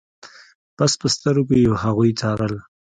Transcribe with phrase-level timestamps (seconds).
[0.77, 2.53] بس په سترګو يې هغوی څارل.